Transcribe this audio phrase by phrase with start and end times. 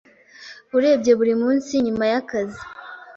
[0.77, 2.61] Urebye buri munsi nyuma y’akazi